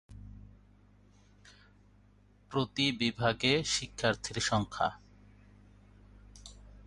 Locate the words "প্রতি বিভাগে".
2.51-3.53